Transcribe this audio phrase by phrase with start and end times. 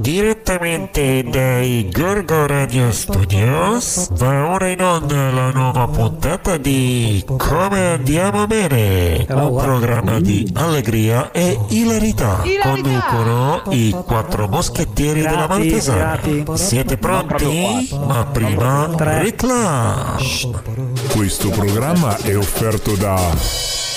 [0.00, 8.46] Direttamente dai Gorgo Radio Studios va ora in onda la nuova puntata di Come andiamo
[8.46, 12.42] bene, un programma di allegria e ilarità.
[12.62, 16.18] Conducono i quattro moschettieri della Maltesana.
[16.54, 17.90] Siete pronti?
[18.02, 20.16] Ma prima reclama.
[21.10, 23.89] Questo programma è offerto da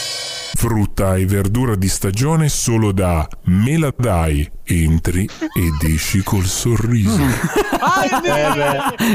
[0.67, 4.49] frutta e verdura di stagione solo da Meladai.
[4.63, 7.22] Entri ed esci col sorriso.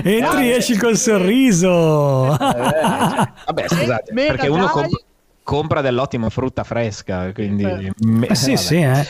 [0.02, 2.36] Entri e esci col sorriso.
[2.36, 4.72] Vabbè, scusate, perché uno dai.
[4.72, 5.02] comp-
[5.42, 7.64] compra dell'ottima frutta fresca, quindi...
[8.00, 8.56] me- Eh sì, vabbè.
[8.62, 9.06] sì, eh.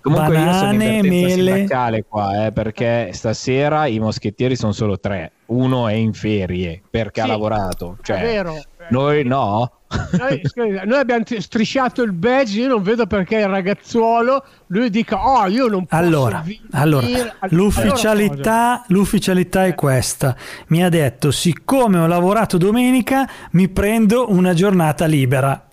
[0.00, 1.52] Comunque io sono in Banane, vertenza mele.
[1.54, 5.32] sindacale qua, eh, perché stasera i moschettieri sono solo tre.
[5.46, 7.96] Uno è in ferie perché ha Sì, lavorato.
[8.00, 8.62] È Cioè, vero.
[8.90, 9.70] noi no.
[10.18, 15.24] Noi, scusa, noi abbiamo strisciato il badge, io non vedo perché il ragazzuolo lui dica
[15.24, 16.62] "Oh, io non posso Allora, venire".
[16.72, 20.34] allora, Allora, l'ufficialità, l'ufficialità è questa.
[20.68, 25.68] Mi ha detto, siccome ho lavorato domenica, mi prendo una giornata libera.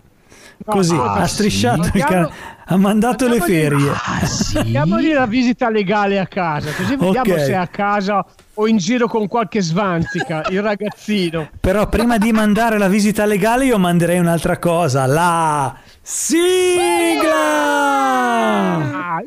[0.64, 2.32] Così, ascolta, ha strisciato il andiamo- ca-
[2.66, 3.90] ha mandato le ferie.
[3.90, 4.62] Ah, sì?
[4.62, 7.40] Diamogli la visita legale a casa, così vediamo Ok.
[7.40, 8.24] se è a casa
[8.54, 11.48] o in giro con qualche svantica il ragazzino.
[11.60, 17.34] Però prima di mandare la visita legale io manderei un'altra cosa, la sigla!
[17.34, 19.20] Ah.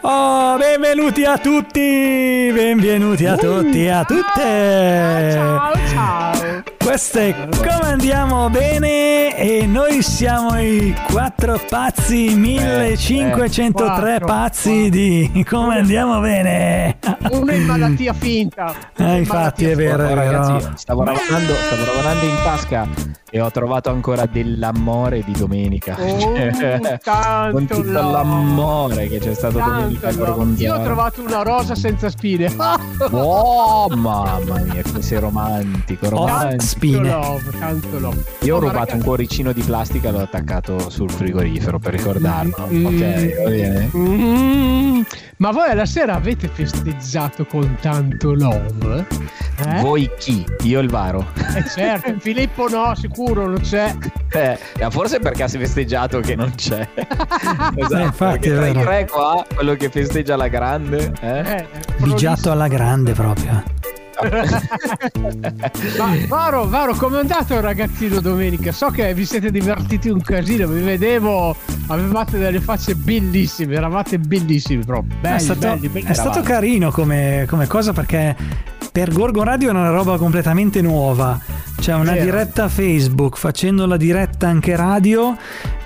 [0.00, 5.30] Oh, benvenuti a tutti, benvenuti a tutti e a tutte.
[5.32, 6.62] Ciao, ciao.
[6.88, 15.44] Questo è Come andiamo bene e noi siamo i quattro pazzi, 1503 quattro, pazzi di
[15.46, 16.96] Come andiamo bene.
[17.30, 18.74] Uno in malattia finta.
[18.96, 20.14] Eh, infatti è vero, è vero.
[20.14, 25.96] ragazzi, stavo lavorando, stavo lavorando in tasca e ho trovato ancora dell'amore di domenica.
[25.98, 28.12] Oh, Cioè, tanto con tutto love.
[28.12, 30.08] l'amore che c'è stato domenica.
[30.56, 32.50] Io ho trovato una rosa senza spine.
[33.10, 36.77] Oh, mamma mia, come sei romantico, Oh, romantico.
[36.78, 37.08] Tanto spine.
[37.10, 38.24] love, tanto love.
[38.40, 42.68] Io ho Oh, rubato un cuoricino di plastica e l'ho attaccato sul frigorifero per ricordarlo.
[42.72, 42.84] Mm.
[42.86, 43.90] Ok, va bene.
[43.96, 45.00] Mm,
[45.38, 49.06] ma voi alla sera avete festeggiato con tanto love?
[49.66, 49.80] Eh?
[49.80, 50.44] Voi chi?
[50.62, 51.26] Io il Varo.
[51.56, 53.94] Eh certo, Filippo no, sicuro non c'è.
[54.30, 54.58] Eh,
[54.90, 56.86] forse perché ha festeggiato che non c'è.
[56.94, 58.84] esatto, Eh, infatti, è tra i vero.
[58.84, 61.38] tre qua, quello che festeggia la grande, eh?
[61.56, 61.66] Eh,
[61.98, 63.62] Vigiato alla grande proprio.
[65.96, 68.72] Ma Varo, Varo, com'è andato il ragazzino domenica?
[68.72, 71.54] So che vi siete divertiti un casino, vi vedevo,
[71.86, 75.16] avevate delle facce bellissime, eravate bellissimi proprio.
[75.20, 78.34] Belli, è stato, belli, belli è stato carino come, come cosa perché
[78.90, 81.38] per Gorgo Radio è una roba completamente nuova.
[81.78, 82.24] C'è una Vero.
[82.24, 85.36] diretta Facebook, facendo la diretta anche radio,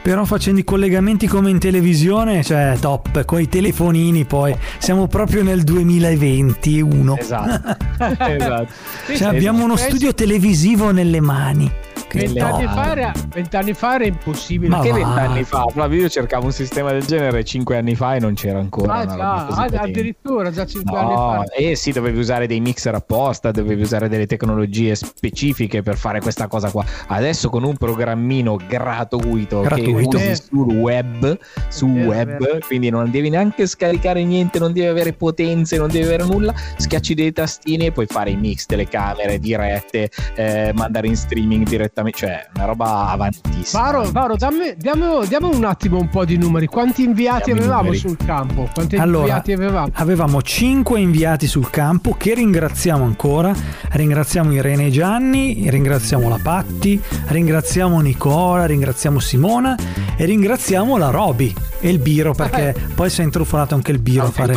[0.03, 4.56] però facendo i collegamenti come in televisione, cioè top, con i telefonini poi.
[4.78, 7.16] Siamo proprio nel 2021.
[7.19, 7.76] Esatto.
[8.25, 8.69] esatto.
[9.06, 11.70] Sì, Cioè, abbiamo uno studio televisivo nelle mani.
[12.08, 14.69] Che Vent'anni fa, era, vent'anni fa era impossibile.
[14.69, 15.64] Ma Che vent'anni fa?
[15.72, 18.92] Flavio, io cercavo un sistema del genere cinque anni fa e non c'era ancora.
[18.97, 21.44] Ah, già, ah, addirittura già 5 anni No, fa.
[21.56, 26.47] eh sì, dovevi usare dei mixer apposta, dovevi usare delle tecnologie specifiche per fare questa
[26.47, 26.84] cosa qua.
[27.09, 30.09] Adesso con un programmino gratuito, Gratuito.
[30.10, 31.38] che usi sul web,
[31.69, 32.59] su è web, vero.
[32.66, 37.15] quindi non devi neanche scaricare niente, non devi avere potenze, non devi avere nulla, schiacci
[37.15, 42.47] dei tastini e puoi fare i mix, telecamere, dirette, eh, mandare in streaming direttamente, cioè
[42.54, 43.82] una roba avantissima.
[43.82, 46.66] Varo, Varo dammi, diamo, diamo un attimo un po' di numeri.
[46.66, 47.99] Quanti inviati Diamo avevamo numeri.
[47.99, 48.69] sul campo?
[48.72, 49.88] Quanti Allora, inviati avevamo?
[49.94, 53.53] Avevamo 5 inviati sul campo che ringraziamo ancora.
[53.91, 59.76] Ringraziamo Irene e Gianni, ringraziamo la Patti, ringraziamo Nicola, ringraziamo Simona
[60.16, 64.26] e ringraziamo la Roby e il Biro perché poi si è intrufolato anche il Biro
[64.26, 64.54] a fare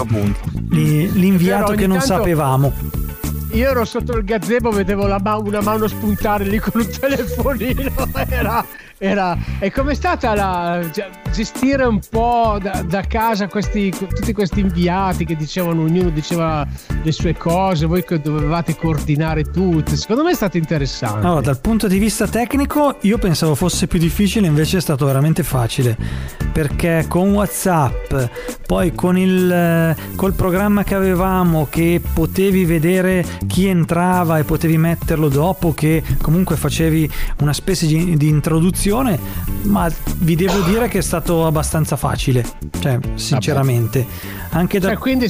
[0.69, 2.73] l'inviato che non tanto- sapevamo.
[3.51, 7.91] Io ero sotto il gazebo, vedevo la ma- una mano spuntare lì con un telefonino.
[8.27, 8.65] Era,
[8.97, 9.37] era...
[9.59, 10.87] E com'è stata la...
[10.91, 16.65] ge- gestire un po' da, da casa questi, tutti questi inviati che dicevano, ognuno diceva
[17.03, 19.95] le sue cose, voi che dovevate coordinare tutto.
[19.97, 21.25] Secondo me è stato interessante.
[21.25, 25.43] Allora, dal punto di vista tecnico, io pensavo fosse più difficile, invece è stato veramente
[25.43, 25.97] facile.
[26.53, 28.13] Perché con WhatsApp,
[28.65, 35.27] poi con il col programma che avevamo, che potevi vedere chi entrava e potevi metterlo
[35.27, 38.83] dopo, che comunque facevi una specie di, di introduzione,
[39.63, 42.45] ma vi devo dire che è stato abbastanza facile.
[42.79, 44.05] Cioè, sinceramente.
[44.51, 45.27] Anche da Cioè, quindi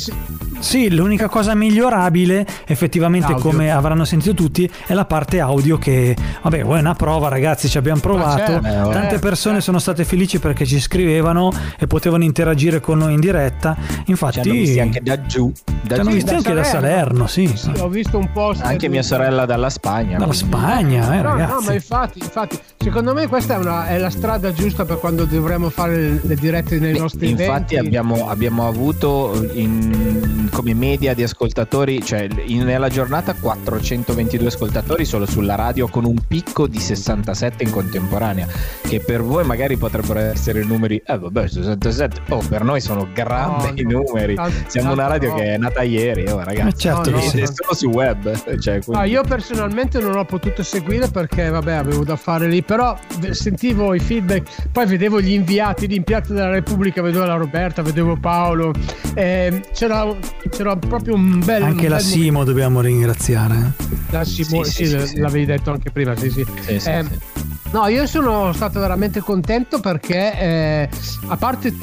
[0.60, 3.50] Sì, l'unica cosa migliorabile, effettivamente, L'audio.
[3.52, 7.78] come avranno sentito tutti, è la parte audio che, vabbè, è una prova, ragazzi, ci
[7.78, 8.38] abbiamo provato.
[8.62, 12.98] certo, eh, Tante eh, persone sono state felici perché ci scrivevano e potevano interagire con
[12.98, 13.76] noi in diretta.
[14.06, 15.52] Infatti, Ci hanno visti anche da giù.
[15.84, 17.52] Da ci hanno visti anche da Salerno, sì.
[17.56, 18.62] Sì, ho visto un post.
[18.64, 20.18] Anche mia sorella dalla Spagna.
[20.18, 21.66] Dalla quindi- Spagna, eh, No, no, ragazzi.
[21.68, 25.70] ma infatti, infatti, secondo me questa è, una- è la strada giusta per quando dovremo
[25.70, 27.78] fare le, le dirette nei Beh, nostri Infatti eventi.
[27.78, 35.26] abbiamo, abbiamo avuto in- come media di ascoltatori, cioè in- nella giornata 422 ascoltatori solo
[35.26, 38.48] sulla radio con un picco di 67 in contemporanea,
[38.88, 43.84] che per voi magari potrebbero essere numeri, eh vabbè 67, oh per noi sono grandi
[43.84, 44.04] No, no.
[44.06, 45.36] numeri, Tanto- siamo una radio no.
[45.36, 46.78] che è nata ieri, oh Eh, ragazzi.
[46.78, 50.26] certo No, che no, è solo su web, cioè, quindi- Ah, io personalmente non ho
[50.26, 52.98] potuto seguire perché vabbè avevo da fare lì, però
[53.32, 58.16] sentivo i feedback, poi vedevo gli inviati, gli inviati della Repubblica, vedevo la Roberta, vedevo
[58.16, 58.74] Paolo,
[59.14, 60.06] ehm, c'era,
[60.50, 61.64] c'era proprio un bel...
[61.64, 63.74] Anche un la bel Simo dobbiamo ringraziare.
[64.10, 65.18] La Simone, Sì, sì, sì, sì, sì, sì.
[65.20, 66.46] l'avevi detto anche prima, sì, sì.
[66.62, 67.44] Sì, sì, Eh, sì.
[67.72, 70.90] No, io sono stato veramente contento perché eh,
[71.28, 71.76] a parte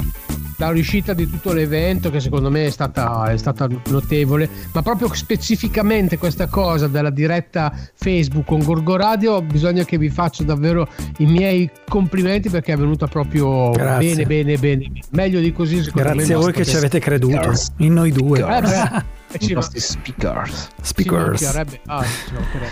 [0.57, 5.13] la riuscita di tutto l'evento che secondo me è stata, è stata notevole, ma proprio
[5.13, 11.25] specificamente questa cosa della diretta Facebook con Gorgo Radio bisogna che vi faccia davvero i
[11.25, 14.25] miei complimenti perché è venuta proprio Grazie.
[14.25, 17.51] bene, bene, bene, meglio di così secondo me Grazie a voi che ci avete creduto.
[17.77, 18.39] In noi due.
[18.39, 20.69] Eh, I ci- nostri speakers.
[20.81, 21.43] Speakers.
[21.85, 22.05] ah.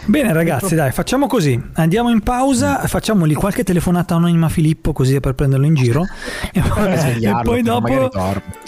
[0.06, 1.62] Bene ragazzi, dai, facciamo così.
[1.74, 6.06] Andiamo in pausa, facciamogli qualche telefonata anonima a Filippo così per prenderlo in giro.
[6.54, 8.12] E poi, e poi dopo,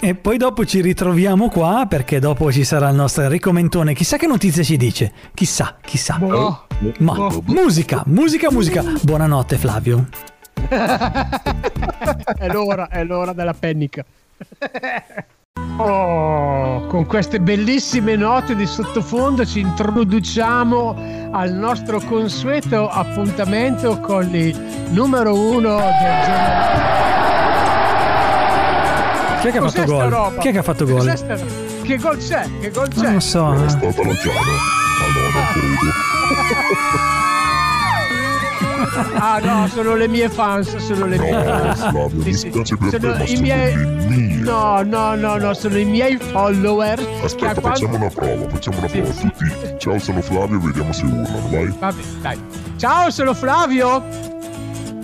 [0.00, 3.94] e poi dopo ci ritroviamo qua perché dopo ci sarà il nostro Enrico Mentone.
[3.94, 5.12] Chissà che notizie ci dice.
[5.34, 6.16] Chissà, chissà.
[6.16, 6.66] Boh.
[6.98, 7.42] Ma boh.
[7.46, 8.82] musica, musica, musica.
[9.02, 10.08] Buonanotte Flavio.
[12.38, 14.04] è l'ora, è l'ora della pennica.
[15.76, 24.56] Oh, con queste bellissime note di sottofondo ci introduciamo al nostro consueto appuntamento con il
[24.90, 26.92] numero uno del giornale.
[29.40, 30.08] Chi è che ha Cos'è fatto gol?
[30.08, 30.40] roba?
[30.40, 31.16] Chi è che ha fatto gol?
[31.16, 31.36] sta-
[31.82, 32.48] Che gol c'è?
[32.60, 33.02] Che gol c'è?
[33.02, 33.52] Non lo so.
[33.52, 33.68] È eh.
[33.68, 34.40] stata la chiara.
[34.40, 35.92] Ma no, non credo.
[39.18, 41.78] Ah no, sono le mie fans, sono le mie No, fans.
[41.88, 42.76] Flavio, mi Sì, sì.
[42.76, 43.74] per te, Sono ma i miei...
[44.44, 46.98] No, no, no, no, sono i miei follower.
[47.22, 49.12] Aspetta, quando- facciamo una prova, facciamo una Sì, prova.
[49.14, 49.20] sì.
[49.22, 51.74] Tutti, ciao, sono Flavio, vediamo se urlano, vai.
[51.78, 52.40] Vabbè, dai.
[52.76, 53.88] Ciao, sono Flavio.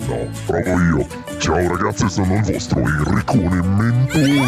[0.07, 1.07] No, provo io.
[1.39, 4.47] Ciao ragazzi, sono il vostro Enricone Mentone.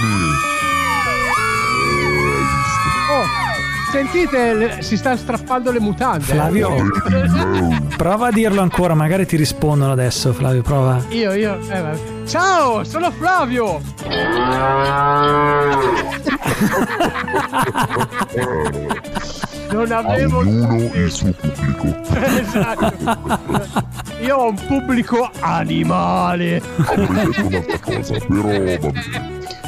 [3.09, 6.23] Oh, sentite, le- si sta strappando le mutande.
[6.31, 6.35] eh.
[6.35, 6.69] Flavio.
[7.97, 11.01] prova a dirlo ancora, magari ti rispondono adesso, Flavio, prova.
[11.09, 11.57] Io, io.
[11.69, 11.99] eh, vabbè.
[12.25, 13.81] Ciao, sono Flavio.
[19.71, 20.39] Non avevo.
[20.39, 21.95] ognuno il suo pubblico.
[22.13, 22.93] esatto.
[24.21, 26.61] Io ho un pubblico animale.
[26.85, 28.79] Avrei detto un'altra cosa, però va bene.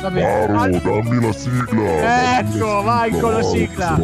[0.01, 0.45] Va bene.
[0.45, 1.81] Caro, dammi la sigla.
[1.81, 4.00] dammi Ecco, vai con la sigla.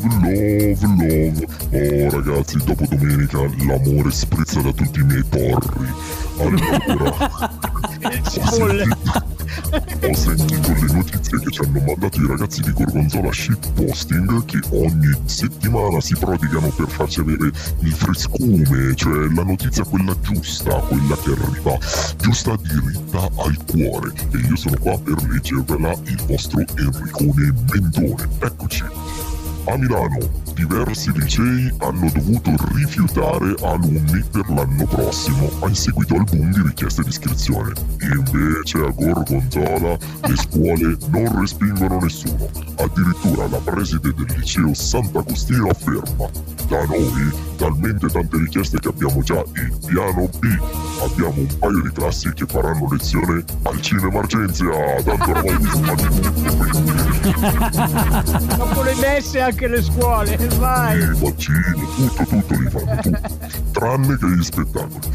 [0.00, 1.46] Love, love, love.
[1.72, 5.92] Oh ragazzi, dopo domenica l'amore sprizza da tutti i miei porri.
[6.38, 7.28] Allora,
[10.08, 15.12] ho sentito, le notizie che ci hanno mandato i ragazzi di Gorgonzola Shitposting che ogni
[15.24, 17.50] settimana si prodigano per farci avere
[17.80, 21.76] il frescume, cioè la notizia quella giusta, quella che arriva
[22.18, 24.12] giusta diritta al cuore.
[24.32, 28.28] E io sono qua per leggervela il vostro Enricone Mentone.
[28.38, 28.84] Eccoci.
[29.68, 30.18] A Milano
[30.54, 37.02] diversi licei hanno dovuto rifiutare alunni per l'anno prossimo in seguito al boom di richieste
[37.02, 37.74] di iscrizione.
[38.00, 42.48] Invece a Gorgonzola le scuole non respingono nessuno.
[42.78, 46.30] Addirittura la preside del liceo Sant'Agostino afferma
[46.66, 50.58] da noi talmente tante richieste che abbiamo già il piano B.
[51.02, 55.02] Abbiamo un paio di classi che faranno lezione al cinema Argenzia.
[55.04, 55.94] Tanto oramai mi sono
[58.56, 60.36] Dopo le messe anche le scuole.
[60.58, 60.98] Vai.
[60.98, 63.18] i vaccini, tutto, tutto li fanno tutti,
[63.72, 65.06] tranne che gli spettacoli.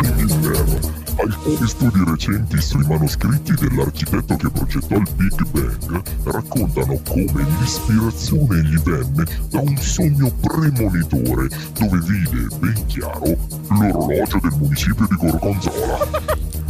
[0.00, 0.78] In Inghilterra,
[1.16, 8.78] alcuni studi recenti sui manoscritti dell'architetto che progettò il Big Bang raccontano come l'ispirazione gli
[8.78, 13.36] venne da un sogno premonitore dove vide ben chiaro
[13.68, 15.98] l'orologio del municipio di Gorgonzola.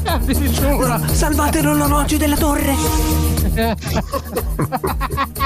[0.05, 0.99] Addirittura.
[1.09, 3.40] Salvate l'orologio della torre!
[3.51, 3.75] 안녕.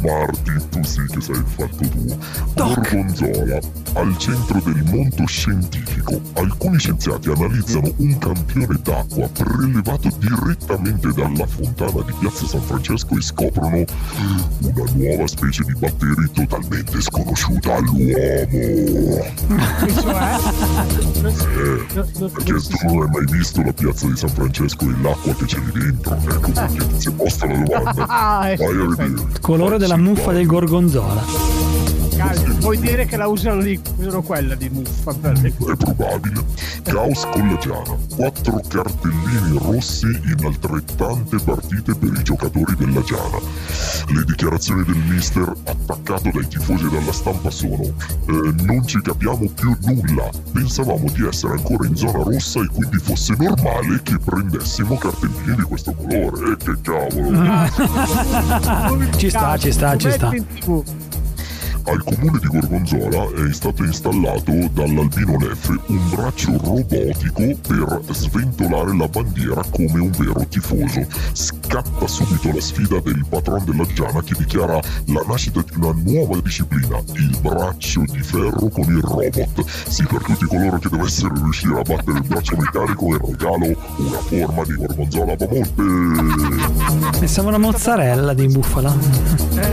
[0.00, 2.16] Marti, tu sì che sei il fatto tuo.
[2.54, 3.58] Gorgonzola,
[3.94, 12.02] al centro del mondo scientifico, alcuni scienziati analizzano un campione d'acqua prelevato direttamente dalla fontana
[12.04, 13.84] di Piazza San Francesco e scoprono
[14.60, 18.06] una nuova specie di batteri totalmente sconosciuta all'uomo.
[18.08, 19.28] E
[20.00, 20.38] cioè?
[21.58, 21.86] Eh,
[22.28, 25.58] perché tu non hai mai visto la piazza di San Francesco e l'acqua che c'è
[25.58, 26.16] lì dentro?
[26.28, 28.06] Ecco perché ti si è posta la domanda.
[28.08, 29.28] Ah, ecco, Vai a vedere.
[29.40, 31.97] Colore della muffa del gorgonzola.
[32.18, 33.80] Calma, Vuoi dire che la usano lì?
[33.96, 36.44] Usano quella di muffa per le È probabile.
[36.82, 37.96] Caos con la Giana.
[38.16, 43.38] Quattro cartellini rossi in altrettante partite per i giocatori della Giana.
[44.08, 49.48] Le dichiarazioni del mister attaccato dai tifosi e dalla stampa sono "Eh, non ci capiamo
[49.54, 50.28] più nulla.
[50.52, 55.62] Pensavamo di essere ancora in zona rossa e quindi fosse normale che prendessimo cartellini di
[55.62, 56.52] questo colore.
[56.52, 57.66] E che cavolo.
[59.18, 60.32] Ci sta, ci sta, ci sta.
[61.88, 69.08] Al comune di Gorgonzola è stato installato dall'Albino Neffe un braccio robotico per sventolare la
[69.08, 71.06] bandiera come un vero tifoso.
[71.32, 76.38] Scatta subito la sfida del patron della Giana che dichiara la nascita di una nuova
[76.40, 79.64] disciplina, il braccio di ferro con il robot.
[79.88, 83.66] Sì, per tutti coloro che dovessero riuscire a battere il braccio meccanico in regalo
[83.96, 87.18] una forma di Gorgonzola a monte.
[87.18, 88.94] Pensavo una mozzarella di bufala.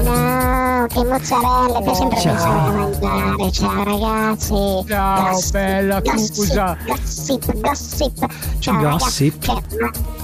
[0.03, 2.71] No, che mozzarella, ho sempre Ciao.
[2.71, 3.51] mangiare.
[3.51, 4.83] Ciao ragazzi.
[4.87, 6.77] Ciao, bella Cusa.
[6.85, 8.27] Gossip, gossip.
[8.59, 9.45] Ciao Gossip.
[9.45, 9.77] ragazzi.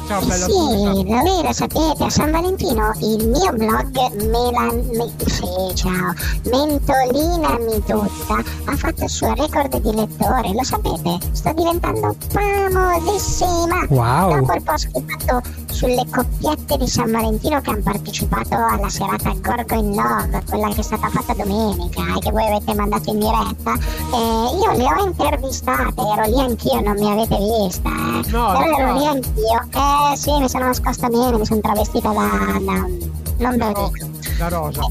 [0.08, 0.92] Ciao, bella sì, Cusa.
[0.92, 4.90] lo vero, sapete, a San Valentino il mio blog Melan...
[4.92, 6.14] Me, sì, ciao,
[6.50, 11.18] Mentolina mi tutta ha fatto il suo record di lettore, lo sapete?
[11.32, 13.86] Sto diventando famosissima.
[13.90, 14.40] Wow.
[14.40, 18.90] Dopo il post che ho fatto sulle coppiette di San Valentino che hanno partecipato alla
[18.90, 23.10] serata Gorgo in Love, quella che è stata fatta domenica e che voi avete mandato
[23.10, 28.32] in diretta, eh, io le ho intervistate, ero lì anch'io, non mi avete vista, eh.
[28.32, 29.00] No, Però ero no.
[29.00, 29.68] lì anch'io.
[29.72, 32.60] Eh sì, mi sono nascosta bene, mi sono travestita da...
[32.60, 33.10] da
[33.42, 34.10] non ve lo dico.
[34.38, 34.82] La rosa.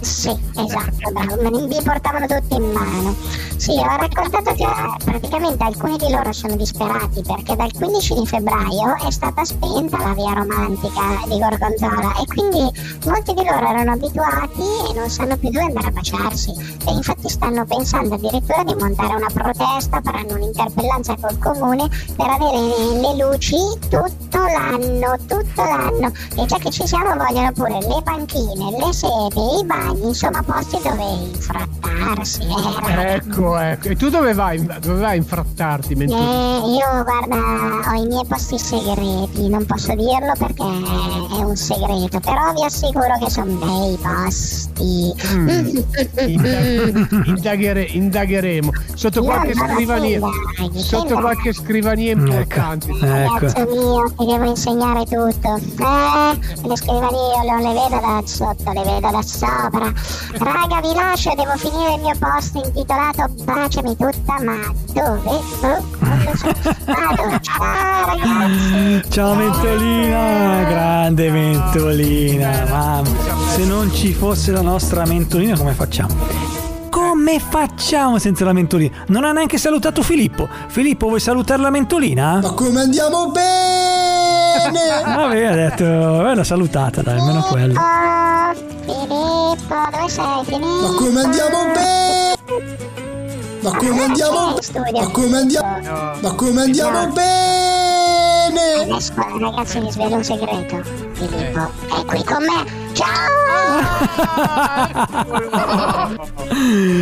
[0.00, 3.14] Sì, esatto, bravo, li portavano tutti in mano.
[3.56, 8.26] Sì, ho raccontato che eh, praticamente alcuni di loro sono disperati perché dal 15 di
[8.26, 12.70] febbraio è stata spenta la via romantica di Gorgonzola e quindi
[13.06, 16.50] molti di loro erano abituati e non sanno più dove andare a baciarsi
[16.86, 22.58] e infatti stanno pensando addirittura di montare una protesta, faranno un'interpellanza col comune per avere
[23.00, 23.56] le, luci
[23.88, 29.60] tutto l'anno, tutto l'anno e già che ci siamo vogliono pure le panchine, le sedi,
[29.60, 32.42] i bagni, insomma posti dove infrattarsi.
[32.42, 33.45] Eh, ragazzi.
[33.46, 33.88] Ecco, ecco.
[33.88, 34.64] E tu dove vai?
[34.64, 35.92] Dove vai a infrattarti?
[35.92, 41.56] Eh, mentre- io guarda ho i miei posti segreti, non posso dirlo perché è un
[41.56, 45.14] segreto, però vi assicuro che sono bei posti.
[45.32, 45.78] Mm.
[46.26, 53.04] Indag- indaghere- indagheremo sotto Io qualche scrivania indaghi, sotto che qualche scrivania importante Ecco.
[53.06, 55.56] Ragazzo mio, ti devo insegnare tutto.
[55.56, 59.92] Eh, le scrivanie io non le vedo da sotto, le vedo da sopra.
[60.38, 65.20] Raga, vi lascio, devo finire il mio post intitolato Baciami tutta, ma dove?
[65.22, 65.84] Oh, lo so.
[66.84, 69.10] Vado, ciao ragazzi.
[69.10, 72.64] Ciao Mentolina, grande Mentolina.
[72.68, 73.08] Mamma,
[73.54, 76.14] se non ci fosse la nostra Mentolina come facciamo?
[76.90, 79.04] Come facciamo senza la Mentolina?
[79.08, 80.48] Non ha neanche salutato Filippo.
[80.68, 82.40] Filippo, vuoi salutare la Mentolina?
[82.40, 84.80] Ma come andiamo bene?
[85.04, 87.78] Vabbè, ha detto, l'ha salutata, dai, almeno quello.
[87.78, 90.66] Oh, Filippo, dove sei Filippo?
[90.66, 92.95] Ma come andiamo bene?
[93.66, 94.58] Ma come andiamo?
[94.92, 95.80] Ma come andiamo?
[96.20, 98.74] Ma come andiamo bene?
[98.82, 100.82] Adesso ragazzi vi svelo un segreto.
[101.14, 102.64] Filippo è qui con me.
[102.92, 103.34] Ciao!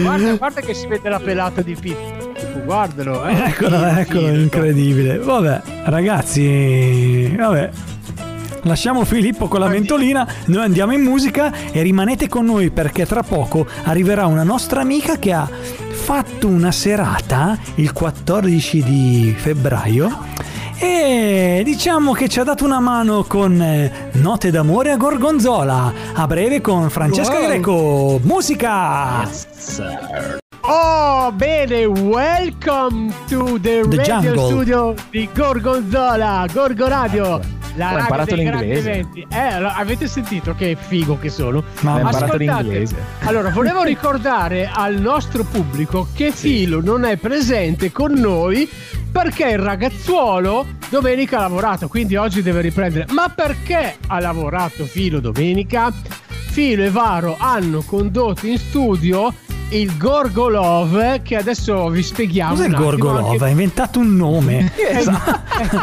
[0.02, 2.32] guarda, guarda che si vede la pelata di Pippo
[2.64, 3.34] guardalo eh.
[3.44, 5.18] Eccolo, eccolo, incredibile.
[5.18, 7.70] Vabbè, ragazzi, vabbè.
[8.62, 13.22] Lasciamo Filippo con la mentolina, noi andiamo in musica e rimanete con noi perché tra
[13.22, 15.46] poco arriverà una nostra amica che ha
[16.04, 20.18] fatto una serata il 14 di febbraio
[20.78, 26.26] e diciamo che ci ha dato una mano con eh, Note d'amore a Gorgonzola, a
[26.26, 27.46] breve con Francesca Wow.
[27.46, 28.20] Greco.
[28.22, 29.26] Musica!
[30.66, 34.44] oh bene welcome to the, The radio jungle.
[34.46, 37.40] studio di Gorgonzola Gorgo Radio
[37.76, 39.08] la Ho imparato l'inglese.
[39.28, 41.62] Eh, allora, avete sentito che figo che sono?
[41.80, 42.96] Ma Ho imparato l'inglese.
[43.20, 48.68] Allora, volevo ricordare al nostro pubblico che Filo non è presente con noi
[49.10, 53.06] perché il ragazzuolo domenica ha lavorato, quindi oggi deve riprendere.
[53.12, 55.92] Ma perché ha lavorato Filo domenica?
[56.54, 59.32] Filo e Varo hanno condotto in studio
[59.76, 62.54] il Gorgolov che adesso vi spieghiamo.
[62.54, 63.30] Cos'è il Gorgolov?
[63.30, 63.44] Anche...
[63.44, 64.72] Ha inventato un nome.
[64.78, 65.40] esatto.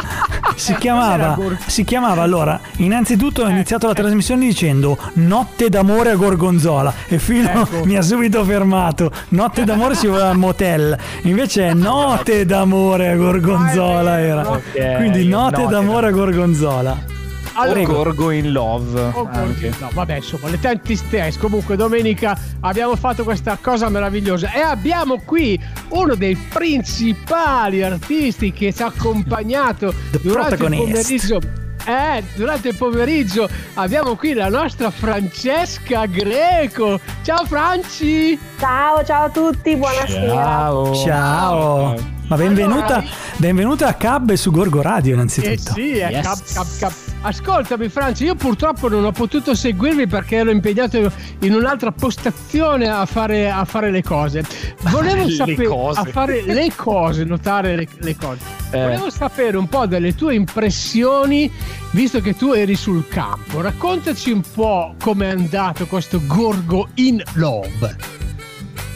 [0.56, 6.92] si, chiamava, si chiamava allora, innanzitutto ho iniziato la trasmissione dicendo Notte d'amore a Gorgonzola
[7.06, 7.84] e Filo ecco.
[7.84, 9.10] mi ha subito fermato.
[9.28, 14.50] Notte d'amore si voleva al motel, invece è Notte d'amore a Gorgonzola era.
[14.50, 14.96] Okay.
[14.96, 17.20] Quindi Notte, Notte d'amore a Gorgonzola.
[17.54, 19.00] Allora, Gorgo in Love.
[19.12, 21.38] Oh, no, vabbè, insomma, le tanti stessi.
[21.38, 28.72] Comunque, domenica abbiamo fatto questa cosa meravigliosa e abbiamo qui uno dei principali artisti che
[28.72, 31.40] ci ha accompagnato The durante il pomeriggio.
[31.84, 37.00] Eh, durante il pomeriggio abbiamo qui la nostra Francesca Greco.
[37.22, 38.38] Ciao Franci!
[38.58, 40.32] Ciao, ciao a tutti, buonasera.
[40.32, 40.94] Ciao.
[40.94, 41.94] Ciao.
[42.28, 45.50] Ma benvenuta, allora, benvenuta a Cab su Gorgo Radio innanzitutto.
[45.50, 46.24] Eh sì, è yes.
[46.24, 46.92] Cab, Cab, Cab.
[47.24, 50.98] Ascoltami Franci, io purtroppo non ho potuto seguirvi perché ero impegnato
[51.40, 54.44] in un'altra postazione a fare, a fare le cose.
[54.90, 58.40] Volevo sapere a fare le cose, notare le, le cose.
[58.72, 58.80] Eh.
[58.80, 61.48] Volevo sapere un po' delle tue impressioni,
[61.92, 63.60] visto che tu eri sul campo.
[63.60, 67.96] Raccontaci un po' com'è andato questo Gorgo in Love.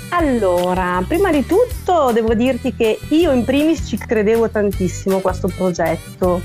[0.09, 5.47] Allora, prima di tutto devo dirti che io in primis ci credevo tantissimo a questo
[5.47, 6.41] progetto,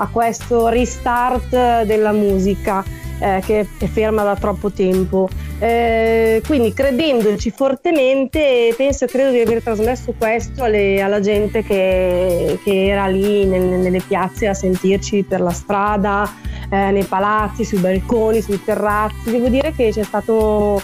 [0.00, 2.82] a questo restart della musica
[3.20, 5.28] eh, che è ferma da troppo tempo.
[5.58, 12.58] Eh, quindi credendoci fortemente penso e credo di aver trasmesso questo alle, alla gente che,
[12.64, 16.28] che era lì nel, nelle piazze a sentirci per la strada,
[16.70, 19.30] eh, nei palazzi, sui balconi, sui terrazzi.
[19.30, 20.80] Devo dire che c'è stato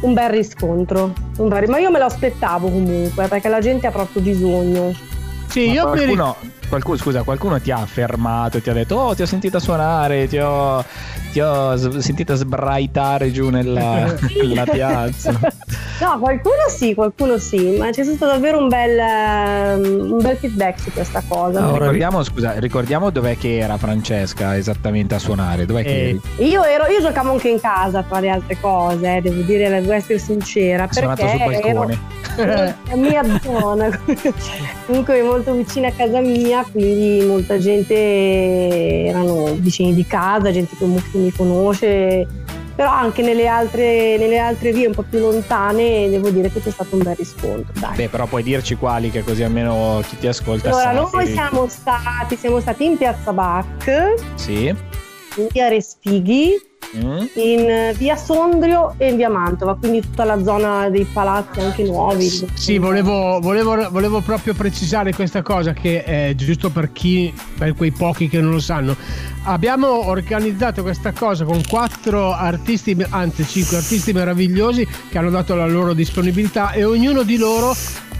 [0.00, 1.68] un bel riscontro, un bel...
[1.68, 4.94] ma io me lo aspettavo comunque perché la gente ha proprio bisogno.
[5.46, 6.50] Sì, ma io qualcuno, per...
[6.68, 10.38] qualcuno, scusa, qualcuno ti ha fermato, ti ha detto "Oh, ti ho sentito suonare, ti
[10.38, 10.84] ho,
[11.32, 15.38] ti ho sentito sbraitare giù nella, nella piazza".
[16.00, 18.98] No, qualcuno sì, qualcuno sì, ma c'è stato davvero un bel,
[19.78, 21.60] um, un bel feedback su questa cosa.
[21.60, 26.62] No, ricordiamo, scusa, ricordiamo dov'è che era Francesca esattamente a suonare, dov'è eh, che Io,
[26.62, 30.18] ero, io giocavo anche in casa tra le altre cose, eh, devo dire, devo essere
[30.18, 31.98] sincera, perché sul balcone.
[32.36, 33.90] ero la mia zona,
[34.86, 40.84] comunque molto vicina a casa mia, quindi molta gente erano vicini di casa, gente che
[40.84, 42.26] mi conosce
[42.78, 46.70] però anche nelle altre, nelle altre, vie un po' più lontane devo dire che c'è
[46.70, 47.72] stato un bel riscontro.
[47.72, 47.96] Dai.
[47.96, 52.36] Beh, però puoi dirci quali, che così almeno chi ti ascolta allora, noi siamo stati,
[52.36, 54.72] siamo stati in Piazza Bach, sì.
[55.36, 56.52] In via Respighi,
[56.96, 57.18] mm.
[57.34, 62.28] in via Sondrio e in via Mantova, quindi tutta la zona dei palazzi anche nuovi.
[62.54, 67.90] Sì, volevo, volevo, volevo proprio precisare questa cosa che è giusto per chi, per quei
[67.90, 68.96] pochi che non lo sanno.
[69.44, 75.66] Abbiamo organizzato questa cosa con quattro artisti, anzi cinque artisti meravigliosi che hanno dato la
[75.66, 77.74] loro disponibilità e ognuno di loro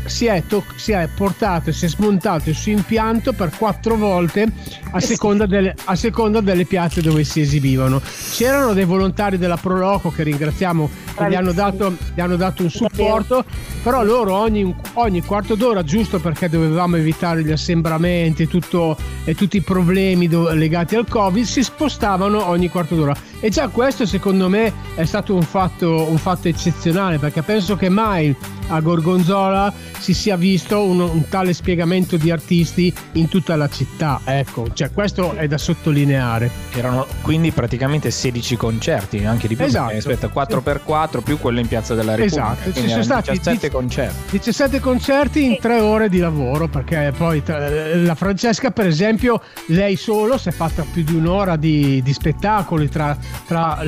[0.08, 3.96] si è, to- si è portato e si è smontato il suo impianto per quattro
[3.96, 4.46] volte
[4.90, 8.00] a seconda, delle, a seconda delle piazze dove si esibivano.
[8.32, 12.70] C'erano dei volontari della Proloco che ringraziamo che gli hanno, dato, gli hanno dato un
[12.70, 13.44] supporto,
[13.82, 19.34] però loro ogni, ogni, quarto d'ora, giusto perché dovevamo evitare gli assembramenti e, tutto, e
[19.34, 23.14] tutti i problemi do- legati al Covid, si spostavano ogni quarto d'ora.
[23.40, 27.88] E già questo secondo me è stato un fatto, un fatto eccezionale perché penso che
[27.88, 28.34] mai
[28.68, 34.20] a Gorgonzola si sia visto un, un, tale spiegamento di artisti in tutta la città.
[34.24, 36.50] Ecco, cioè questo è da sottolineare.
[36.74, 39.92] Erano quindi praticamente 16 concerti, anche di più, esatto.
[39.92, 42.52] rispetto a 4x4 più quello in Piazza della Repubblica.
[42.52, 44.30] Esatto, ci sono stati 17 concerti.
[44.30, 50.38] 17 concerti in 3 ore di lavoro, perché poi la Francesca, per esempio, lei solo
[50.38, 53.82] si è fatta più di un'ora di, di spettacoli tra, tra,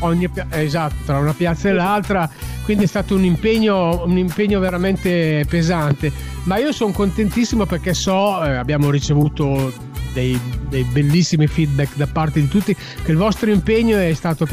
[0.00, 2.28] ogni, esatto, tra una piazza e l'altra,
[2.64, 4.25] quindi è stato un impegno, un impegno
[4.60, 6.12] veramente pesante,
[6.44, 9.72] ma io sono contentissimo perché so, eh, abbiamo ricevuto
[10.12, 14.46] dei, dei, bellissimi feedback da parte di tutti che il vostro impegno è stato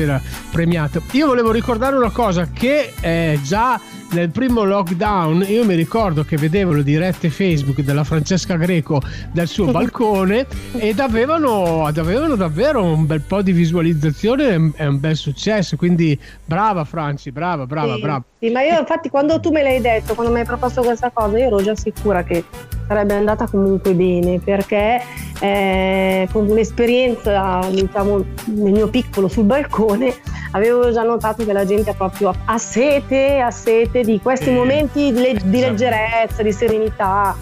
[0.51, 1.01] premiato.
[1.11, 3.79] Io volevo ricordare una cosa che eh, già
[4.13, 9.47] nel primo lockdown io mi ricordo che vedevo le dirette Facebook della Francesca Greco dal
[9.47, 15.75] suo balcone ed avevano, avevano, davvero un bel po' di visualizzazione e un bel successo.
[15.75, 18.23] Quindi brava Franci, brava, brava, sì, brava.
[18.39, 21.37] Sì, ma io infatti quando tu me l'hai detto, quando mi hai proposto questa cosa,
[21.39, 22.43] io ero già sicura che
[22.87, 25.01] sarebbe andata comunque bene perché
[25.39, 30.13] eh, con un'esperienza diciamo nel mio piccolo sul balcone
[30.51, 34.53] avevo già notato che la gente ha proprio a sete, a sete di questi eh,
[34.53, 37.35] momenti di, le- di leggerezza, di serenità.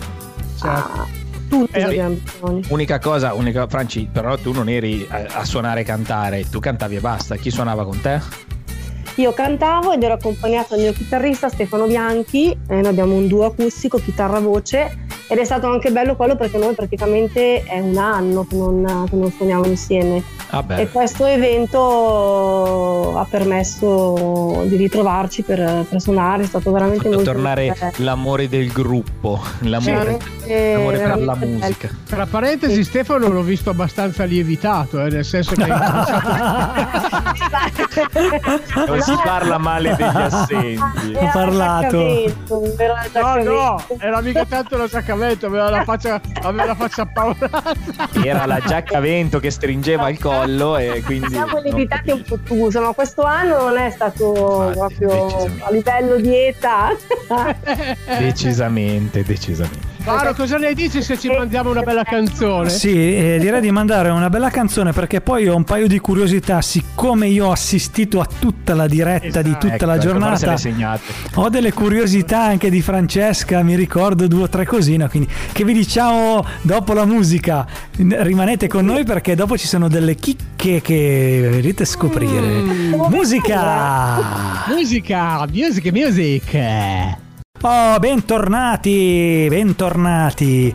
[0.60, 0.68] Certo.
[0.68, 1.08] Ah,
[1.50, 2.62] tutti eh, abbiamo bisogno.
[2.70, 6.96] Unica cosa, unica, Franci, però tu non eri a, a suonare e cantare, tu cantavi
[6.96, 7.36] e basta.
[7.36, 8.20] Chi suonava con te?
[9.22, 13.46] Io cantavo ed ero accompagnato dal mio chitarrista Stefano Bianchi, e noi abbiamo un duo
[13.46, 18.56] acustico, chitarra-voce, ed è stato anche bello quello perché noi praticamente è un anno che
[18.56, 20.22] non, che non suoniamo insieme.
[20.50, 20.66] Ah.
[20.76, 27.32] E questo evento ha permesso di ritrovarci per, per suonare, è stato veramente Fatto molto
[27.32, 27.92] tornare bello.
[27.98, 31.58] l'amore del gruppo, l'amore, Veramente- l'amore per la veramente bello.
[31.60, 31.90] musica.
[32.06, 35.62] Tra parentesi, Stefano l'ho visto abbastanza lievitato, eh, nel senso che
[39.16, 41.16] si parla male degli assenti.
[41.16, 41.98] Ho parlato.
[43.14, 47.74] No, no, era mica tanto l'attaccamento, aveva la faccia, aveva la faccia appaurata.
[48.24, 51.30] Era la giacca vento che stringeva il collo e quindi...
[51.30, 56.16] Siamo lievitati un po' tutti, ma questo anno non è stato Infatti, proprio a livello
[56.18, 56.96] di età.
[58.18, 59.91] Decisamente, decisamente.
[60.04, 62.70] Maro, cosa ne dici se ci mandiamo una bella canzone?
[62.70, 66.62] Sì, eh, direi di mandare una bella canzone perché poi ho un paio di curiosità.
[66.62, 70.56] Siccome io ho assistito a tutta la diretta di tutta Ecco, la giornata,
[71.36, 73.62] ho delle curiosità anche di Francesca.
[73.62, 75.08] Mi ricordo due o tre cosine.
[75.08, 77.66] Quindi, che vi diciamo dopo la musica?
[77.96, 82.48] Rimanete con noi perché dopo ci sono delle chicche che vedrete scoprire.
[83.10, 84.66] Musica!
[84.68, 87.30] Musica, music, music.
[87.64, 90.74] Oh, bentornati, bentornati.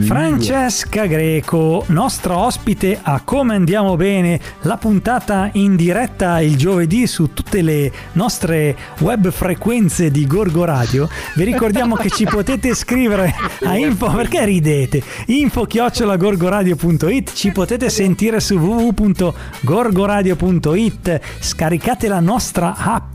[0.00, 7.32] Francesca Greco, nostra ospite a Come Andiamo Bene, la puntata in diretta il giovedì su
[7.32, 11.08] tutte le nostre web frequenze di Gorgo Radio.
[11.36, 13.32] Vi ricordiamo che ci potete scrivere
[13.62, 15.00] a info, perché ridete?
[15.26, 23.13] Info chiocciolagorgoradio.it, ci potete sentire su www.gorgoradio.it, scaricate la nostra app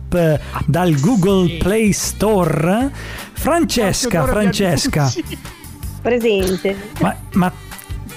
[0.66, 2.92] dal Google Play Store.
[3.34, 5.12] Francesca, Francesca,
[6.02, 6.76] Presente.
[7.00, 7.54] ma, ma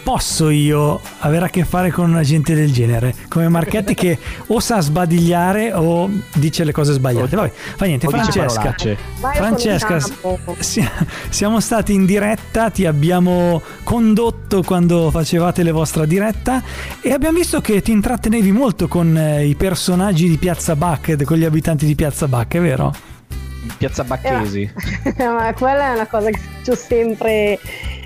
[0.03, 3.15] posso io avere a che fare con una gente del genere?
[3.29, 7.37] Come Marchetti che o sa sbadigliare o dice le cose sbagliate.
[7.37, 8.07] Vabbè, fa niente.
[8.07, 8.75] O Francesca,
[9.35, 9.99] Francesca,
[10.59, 10.89] si-
[11.29, 16.63] siamo stati in diretta, ti abbiamo condotto quando facevate le vostre diretta
[17.01, 21.37] e abbiamo visto che ti intrattenevi molto con eh, i personaggi di Piazza Bucket, con
[21.37, 22.95] gli abitanti di Piazza Bucket, è vero?
[23.79, 24.71] Piazza Bacchesi.
[25.19, 27.59] Ma quella è una cosa che faccio sempre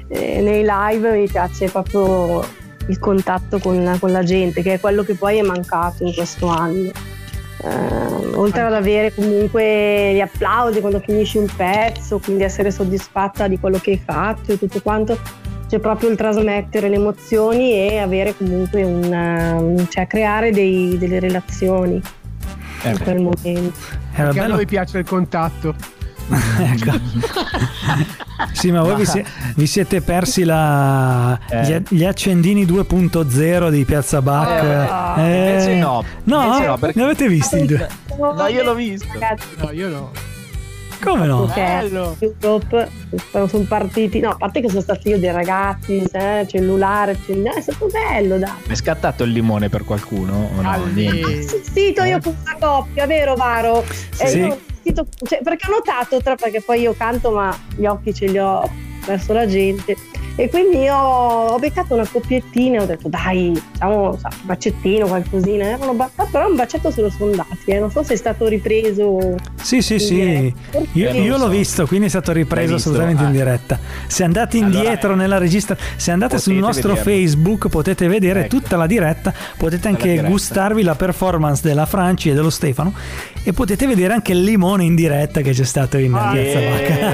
[0.08, 2.44] eh, nei live, mi piace proprio
[2.88, 6.46] il contatto con, con la gente, che è quello che poi è mancato in questo
[6.46, 6.90] anno.
[7.62, 13.58] Eh, oltre ad avere comunque gli applausi quando finisci un pezzo, quindi essere soddisfatta di
[13.58, 15.18] quello che hai fatto e tutto quanto,
[15.68, 22.00] c'è proprio il trasmettere le emozioni e avere comunque un, cioè creare dei- delle relazioni
[22.82, 23.78] Eh in quel momento.
[24.14, 25.95] Che a noi piace il contatto.
[26.58, 26.98] Ecco.
[28.52, 31.62] Sì, ma voi vi, si- vi siete persi la- Eh.
[31.88, 35.16] gli, gli accendini 2.0 di Piazza Bach.
[35.18, 36.04] Eh, invece no.
[36.24, 37.56] No, Invece no, perché- li avete visti?
[37.62, 37.88] i due?
[38.18, 39.06] No, io l'ho visto.
[39.12, 40.10] Ragazzi, No, io no.
[40.98, 41.44] Come no?
[41.54, 42.16] Bello.
[42.18, 42.88] YouTube
[43.30, 47.60] sono partiti, no, a parte che sono stati io dei ragazzi, eh, cellulare, cellulare, è
[47.60, 48.50] stato bello, dai.
[48.66, 50.50] È scattato il limone per qualcuno?
[50.56, 50.84] O no?
[50.94, 51.20] Niente.
[51.22, 53.84] Ho assistito io con una coppia, vero Varo?
[54.18, 54.38] Eh, Sì.
[54.38, 54.58] io
[54.90, 58.38] assistito- cioè, perché ho notato, tra, perché poi io canto ma gli occhi ce li
[58.38, 58.68] ho
[59.06, 59.96] verso la gente
[60.36, 65.64] e quindi io ho beccato una coppiettina e ho detto dai, facciamo un bacettino, qualcosina,
[65.66, 67.78] Erano ba- ah, però un bacetto se lo sono dati, eh.
[67.80, 69.34] non so se è stato ripreso.
[69.60, 70.54] Sì, sì, in sì.
[70.92, 71.48] Io, Eh, io lo l'ho so.
[71.50, 72.88] visto, quindi è stato ripreso L'hai visto?
[72.90, 73.32] assolutamente in Ah.
[73.32, 73.78] diretta.
[74.06, 77.10] Se andate Allora, indietro eh, nella registra, se andate sul nostro vederlo.
[77.10, 78.56] Facebook potete vedere Ecco.
[78.58, 80.28] tutta la diretta, potete anche diretta.
[80.28, 82.92] gustarvi la performance della Franci e dello Stefano
[83.42, 86.70] e potete vedere anche il limone in diretta che c'è stato in Ah, Piazza Eh,
[86.70, 87.12] Bacca.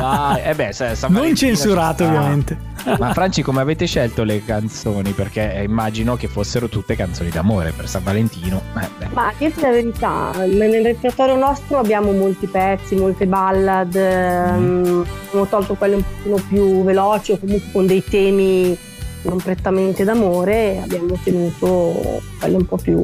[0.00, 0.42] vai.
[0.44, 2.52] Eh beh, se- San Non censurato ci sta.
[2.52, 2.58] ovviamente.
[2.98, 5.12] Ma Franci, come avete scelto le canzoni?
[5.12, 8.62] Perché eh, immagino che fossero tutte canzoni d'amore per San Valentino.
[8.76, 9.06] Eh.
[9.12, 15.74] Ma dirti la verità, nel repertorio nostro abbiamo molti pezzi, molte ballad, ehm, abbiamo tolto
[15.74, 18.76] quelle un pochino più veloci o comunque con dei temi
[19.22, 23.00] non prettamente d'amore, abbiamo tenuto quelle un po' più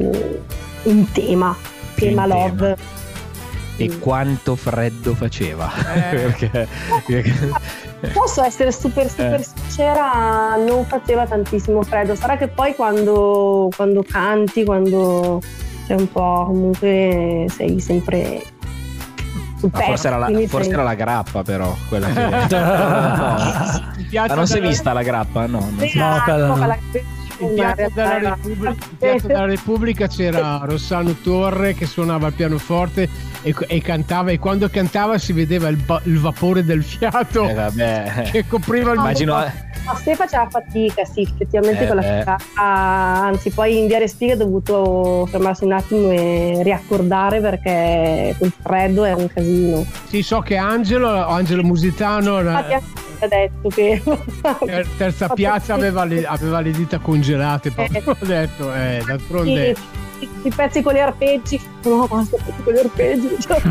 [0.83, 1.55] in tema,
[1.95, 2.98] tema In tema.
[3.83, 5.71] E quanto freddo faceva?
[6.11, 6.15] Eh.
[6.17, 6.67] perché,
[7.07, 7.33] perché-
[8.13, 9.43] Posso essere super super Eh.
[9.43, 15.41] sincera, non faceva tantissimo freddo, sarà che poi quando, quando canti, quando
[15.85, 18.41] sei un po' comunque sei sempre
[19.61, 21.75] Ma forse, era la, forse sei- era la grappa, però.
[21.89, 22.19] Quella che...
[22.55, 23.97] No.
[24.09, 25.45] Piace Ma non si è vista la grappa?
[25.45, 26.55] No, non si- No, quella no.
[26.65, 26.77] la
[27.39, 33.07] in Piazza della, Repubblica, in Piazza della Repubblica c'era Rossano Torre che suonava il pianoforte
[33.41, 37.53] e, e cantava e quando cantava si vedeva il, ba- il vapore del fiato Eh,
[37.53, 38.29] vabbè.
[38.31, 42.37] che copriva il Immagino, Ma se faceva fatica, sì, effettivamente Eh, con la chitarra,
[43.27, 49.05] anzi poi in Via Respighi ha dovuto fermarsi un attimo e riaccordare perché col freddo
[49.05, 49.85] è un casino.
[50.07, 52.81] Sì, so che Angelo, Angelo Musitano, Infatti eh,
[53.27, 54.01] detto che...
[54.65, 57.71] ter- terza piazza, aveva le, aveva le dita congelate.
[57.71, 58.03] Proprio.
[58.19, 59.75] Ho detto, eh, d'altronde.
[59.75, 60.07] Sì,
[60.43, 63.27] i pezzi con gli arpeggi, no basta, i pezzi con gli arpeggi.
[63.39, 63.61] Cioè,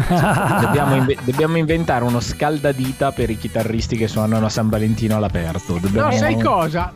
[0.60, 5.78] dobbiamo, inve- dobbiamo inventare uno scaldadita per i chitarristi che suonano a San Valentino all'aperto.
[5.78, 6.08] Dobbiamo...
[6.10, 6.92] No, sai cosa?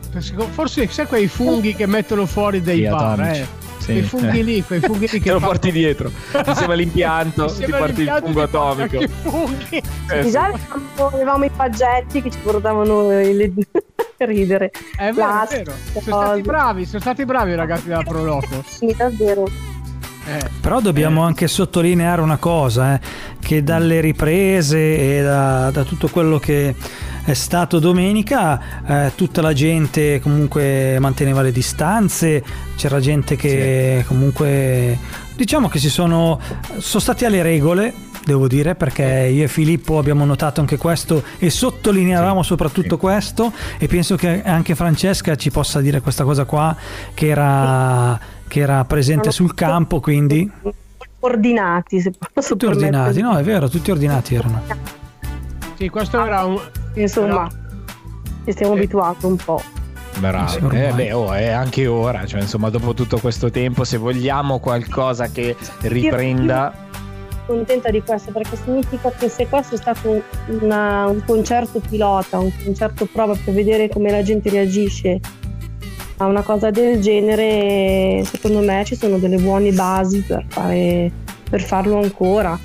[0.50, 3.40] Forse sai quei funghi che mettono fuori dei Sì, bar, atomici.
[3.40, 3.46] eh?
[3.82, 3.86] Sì.
[3.92, 6.10] Quei funghi lì, quei funghi lì che Te lo fanno- porti dietro
[6.46, 8.98] insieme all'impianto, Insieme ti porti il fungo atomico.
[9.00, 10.30] Eh.
[10.30, 13.52] Già avevamo, avevamo i paggetti che ci portavano le...
[14.26, 14.70] ridere.
[14.96, 15.72] È vero, La- è vero.
[16.00, 18.64] Sono stati bravi, sono stati bravi i ragazzi della Proloco.
[18.68, 19.48] Sì, davvero.
[20.24, 20.50] Eh.
[20.61, 23.00] Però dobbiamo anche sottolineare una cosa, eh,
[23.40, 26.74] che dalle riprese e da, da tutto quello che
[27.24, 32.42] è stato domenica, eh, tutta la gente comunque manteneva le distanze,
[32.76, 34.96] c'era gente che comunque
[35.35, 36.38] diciamo che si sono,
[36.78, 37.92] sono stati alle regole.
[38.24, 43.88] Devo dire perché io e Filippo abbiamo notato anche questo e sottolineavamo soprattutto questo e
[43.88, 46.76] penso che anche Francesca ci possa dire questa cosa qua
[47.14, 50.50] che era, che era presente sul campo quindi
[51.24, 54.61] Ordinati, se posso tutti ordinati, no è vero, tutti ordinati erano.
[55.76, 56.61] Sì, questo era un.
[56.94, 57.48] Insomma,
[58.44, 59.62] ci stiamo abituando un po'.
[60.18, 60.48] Bravo.
[60.48, 60.58] Sì.
[60.72, 65.28] Eh, beh, oh, è anche ora, cioè, insomma, dopo tutto questo tempo, se vogliamo qualcosa
[65.28, 66.90] che riprenda.
[67.46, 70.22] Contenta di questo perché significa che se questo è stato
[70.61, 75.20] una- un concerto pilota, un concerto prova per vedere come la gente reagisce
[76.18, 81.11] a una cosa del genere, secondo me ci sono delle buone basi per, fare,
[81.50, 82.59] per farlo ancora,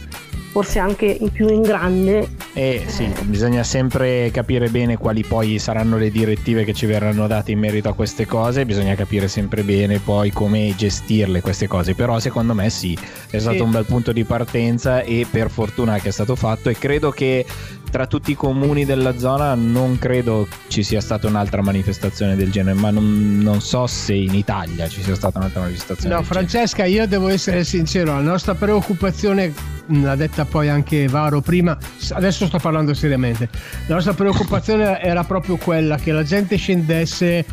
[0.51, 2.27] forse anche in più in grande.
[2.57, 7.51] E sì, bisogna sempre capire bene quali poi saranno le direttive che ci verranno date
[7.51, 12.17] in merito a queste cose, bisogna capire sempre bene poi come gestirle queste cose, però
[12.17, 12.97] secondo me sì,
[13.29, 13.61] è stato Sì.
[13.61, 17.45] un bel punto di partenza e per fortuna che è stato fatto e credo che
[17.91, 22.77] tra tutti i comuni della zona non credo ci sia stata un'altra manifestazione del genere,
[22.77, 26.13] ma non, non so se in Italia ci sia stata un'altra manifestazione.
[26.13, 26.47] No, del genere.
[26.47, 29.53] Francesca, io devo essere sincero, la nostra preoccupazione,
[29.89, 32.11] l'ha detta poi anche Varo prima, s-
[32.47, 33.49] adesso sto parlando seriamente,
[33.87, 37.45] la nostra preoccupazione era proprio quella che la gente scendesse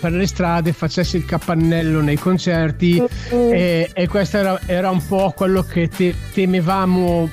[0.00, 5.32] per le strade, facesse il capannello nei concerti e, e questo era, era un po'
[5.34, 7.28] quello che te- temevamo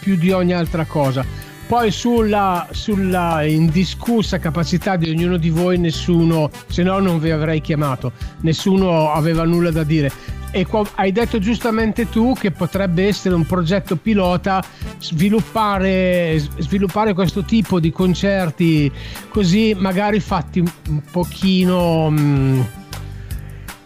[0.00, 1.24] più di ogni altra cosa.
[1.66, 7.60] Poi sulla, sulla indiscussa capacità di ognuno di voi, nessuno, se no non vi avrei
[7.60, 10.10] chiamato, nessuno aveva nulla da dire.
[10.50, 14.64] E hai detto giustamente tu che potrebbe essere un progetto pilota
[14.98, 18.90] sviluppare, sviluppare questo tipo di concerti
[19.28, 22.10] così magari fatti un pochino...
[22.10, 22.60] mm,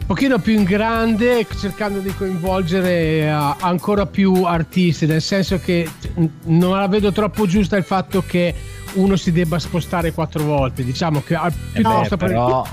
[0.02, 5.88] un pochino più in grande cercando di coinvolgere eh, ancora più artisti nel senso che
[6.18, 8.54] mm, non la vedo troppo giusta il fatto che
[8.94, 12.66] uno si debba spostare quattro volte diciamo che ah, piuttosto, pre- però-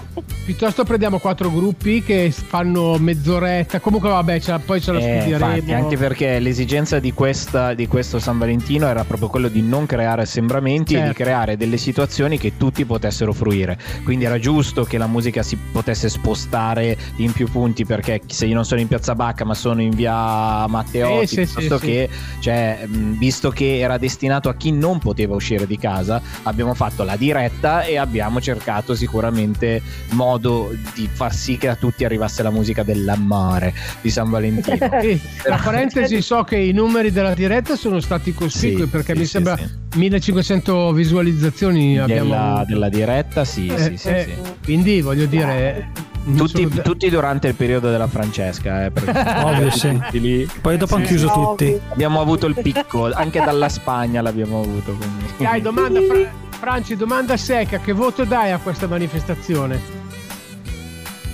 [0.46, 5.20] piuttosto prendiamo quattro gruppi che fanno mezz'oretta comunque vabbè ce la- poi ce lo Eh,
[5.22, 9.86] studieremo anche perché l'esigenza di, questa, di questo San Valentino era proprio quello di non
[9.86, 11.24] creare assembramenti e di Certo.
[11.24, 13.78] creare delle situazioni che tutti potessero fruire.
[14.04, 18.56] Quindi era giusto che la musica si potesse spostare in più punti perché se io
[18.56, 22.86] non sono in Piazza Bacca ma sono in via Matteotti, Sì, sì, sì, che, cioè,
[22.86, 26.09] mh, visto che era destinato a chi non poteva uscire di casa,
[26.44, 32.06] abbiamo fatto la diretta e abbiamo cercato sicuramente modo di far sì che a tutti
[32.06, 34.78] arrivasse la musica dell'amore di San Valentino.
[35.00, 39.20] Sì, tra parentesi so che i numeri della diretta sono stati cospicui Sì, perché sì,
[39.20, 39.68] mi sì, sembra sì.
[39.96, 42.66] 1500 visualizzazioni abbiamo della, avuto.
[42.66, 44.38] della diretta, sì, Eh, sì, sì, eh.
[44.64, 45.92] Quindi voglio dire,
[46.36, 49.12] Tutti, sono- tutti durante il periodo della Francesca, eh, perché
[49.44, 49.92] Ovvio, sì.
[49.92, 50.50] tutti lì.
[50.62, 51.80] Poi dopo hanno chiuso tutti.
[51.90, 54.94] Abbiamo avuto il picco, anche dalla Spagna l'abbiamo avuto.
[54.94, 55.26] quindi.
[55.38, 59.80] Dai, domanda Fra- Franci, domanda secca, che voto dai a questa manifestazione?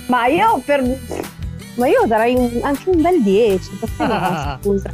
[0.06, 0.82] Ma io per.
[1.74, 4.90] Ma io darei un- anche un bel 10, perché no, scusa.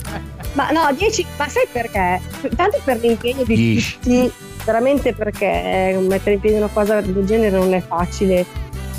[0.55, 2.21] Ma no, 10, ma sai perché?
[2.57, 3.93] Tanto per l'impegno di 10.
[4.01, 4.33] tutti,
[4.65, 8.45] veramente perché mettere in piedi una cosa del genere non è facile.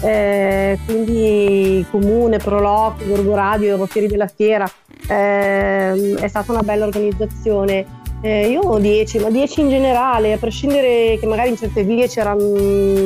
[0.03, 4.69] Eh, quindi comune, Proloco, Gorgo Radio, Fieri della Fiera,
[5.07, 8.01] ehm, è stata una bella organizzazione.
[8.21, 12.07] Eh, io ho 10, ma 10 in generale, a prescindere che magari in certe vie
[12.07, 12.35] c'era,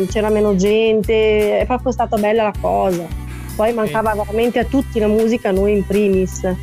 [0.09, 3.05] c'era meno gente, è proprio stata bella la cosa.
[3.55, 6.43] Poi mancava veramente a tutti la musica, a noi in primis.
[6.43, 6.55] Eh,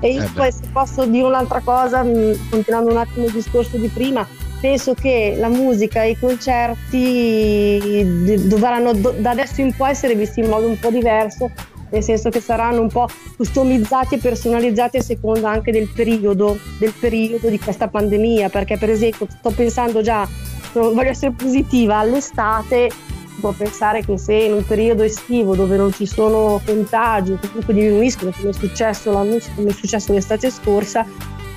[0.00, 3.76] E io eh poi se posso dire un'altra cosa, mh, continuando un attimo il discorso
[3.76, 4.26] di prima,
[4.60, 7.76] penso che la musica e i concerti
[8.46, 11.50] dovranno do- da adesso in poi essere visti in modo un po' diverso,
[11.90, 16.92] nel senso che saranno un po' customizzati e personalizzati a seconda anche del periodo, del
[16.98, 20.28] periodo di questa pandemia, perché per esempio sto pensando già,
[20.72, 22.90] voglio essere positiva, all'estate
[23.40, 27.72] può pensare che se in un periodo estivo dove non ci sono contagi o comunque
[27.72, 31.06] diminuiscono come è successo come è successo l'estate scorsa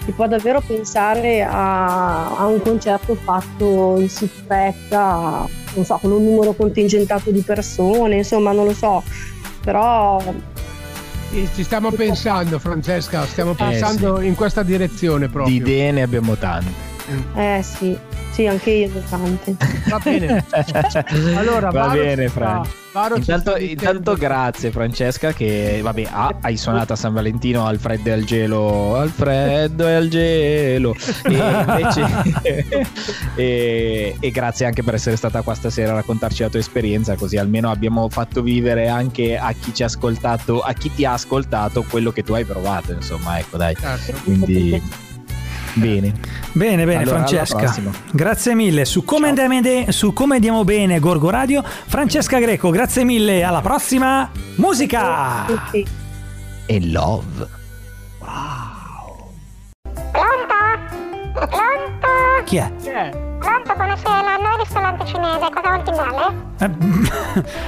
[0.03, 6.23] si può davvero pensare a, a un concerto fatto in sicurezza non so con un
[6.23, 9.03] numero contingentato di persone insomma non lo so
[9.63, 10.19] però
[11.29, 15.55] Sì, Ci stiamo pensando, Francesca, stiamo pensando in questa direzione Di proprio.
[15.55, 16.71] idee ne abbiamo tante.
[17.35, 17.97] eh sì
[18.31, 19.55] sì anche io ne ho tante
[19.87, 20.45] Va bene.
[21.35, 26.97] Allora, Va Varo bene, ci Intanto, intanto grazie Francesca che vabbè ah, hai suonato a
[26.97, 30.93] San Valentino al freddo e al gelo al freddo e al gelo.
[31.23, 32.05] E invece
[33.35, 37.37] e, e grazie anche per essere stata qua stasera a raccontarci la tua esperienza così
[37.37, 41.85] almeno abbiamo fatto vivere anche a chi ci ha ascoltato a chi ti ha ascoltato
[41.89, 43.73] quello che tu hai provato insomma ecco dai.
[43.75, 44.19] Certo.
[44.23, 45.09] quindi
[45.73, 46.13] bene
[46.53, 47.73] Bene, bene, Allora, Francesca.
[48.11, 48.83] Grazie mille.
[48.83, 51.63] Su come, andiamo su come andiamo bene, Gorgo Radio.
[51.63, 53.43] Francesca Greco, grazie mille.
[53.43, 54.29] Alla prossima.
[54.55, 55.45] Musica.
[56.65, 57.47] E love
[60.11, 60.53] Pronto?
[61.33, 62.07] Pronto?
[62.45, 62.71] Chi è?
[62.81, 63.09] Chi è?
[63.39, 66.49] Pronto, buonasera, noi ristorante cinese, cosa vuol finale?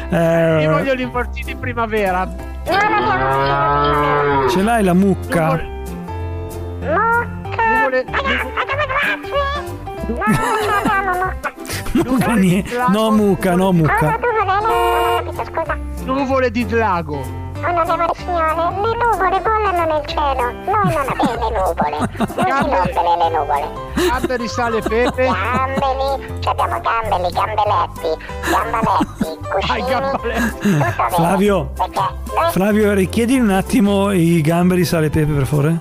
[0.10, 2.26] Eh, Io eh, voglio gli involtini primavera.
[2.26, 2.36] No,
[2.66, 5.46] non abbiamo ce l'hai la mucca?
[5.46, 7.42] Nuvole-
[7.84, 9.82] Nuvole- Abbiamo grazie!
[10.08, 11.54] No, non ce l'abbiamo, mocca!
[11.93, 14.06] Mucca nie- No, mucca, no, Ah, mucca.
[14.06, 15.78] ma tu non hai capito, scusa.
[16.06, 17.41] nuvole di drago.
[17.65, 23.15] Onorevole signore, le nuvole volano nel cielo, noi non abbiamo le nuvole, non si rompono
[23.17, 23.67] le nuvole.
[24.10, 25.24] Gamberi, sale, pepe.
[25.28, 28.10] Gambeli, ci abbiamo gambeli, gambeletti,
[28.52, 30.69] gambaletti, cuscini, gambaletti.
[31.15, 31.72] Flavio.
[31.74, 32.00] Perché
[32.36, 35.80] noi Flavio, richiedi un attimo i gamberi sale e pepe, per favore?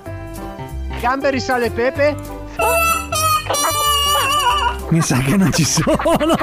[1.03, 2.15] Gamberi, sale, pepe.
[4.93, 5.97] Mi sa che non ci sono.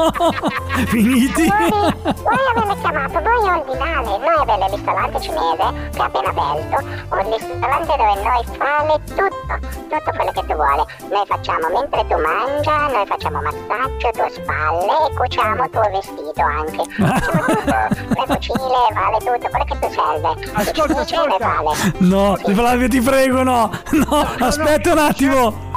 [0.90, 1.46] Finiti.
[1.70, 6.78] Voi, voi avete chiamato, voi ordinale, noi abbiamo il ristorante cinese che è appena aperto,
[7.10, 10.84] un ristorante dove noi fare tutto, tutto quello che tu vuoi.
[11.12, 16.42] Noi facciamo mentre tu mangia, noi facciamo massaggio, tue spalle e cuciamo il tuo vestito
[16.42, 16.84] anche.
[16.98, 17.78] Facciamo tutto,
[18.18, 20.50] le cucine, vale tutto, quello che ti serve.
[20.54, 21.38] Ascolta, ascolta.
[21.38, 21.94] vale.
[22.00, 23.70] No, Flavio, ti prego, no.
[23.92, 25.68] No, aspetta un attimo.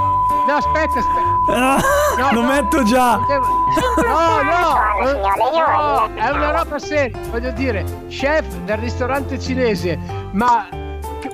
[0.46, 1.31] No, aspetta, aspetta.
[1.48, 3.16] No, lo metto già.
[3.16, 4.80] No, no.
[5.04, 9.98] Signore, io È una roba seria, voglio dire, chef del ristorante cinese,
[10.32, 10.66] ma